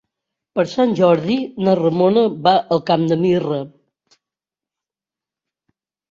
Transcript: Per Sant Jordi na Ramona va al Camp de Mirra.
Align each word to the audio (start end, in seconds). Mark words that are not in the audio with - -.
Per 0.59 0.63
Sant 0.69 0.93
Jordi 0.99 1.33
na 1.67 1.75
Ramona 1.79 2.23
va 2.47 2.53
al 2.75 2.81
Camp 2.87 3.03
de 3.11 3.17
Mirra. 3.25 3.59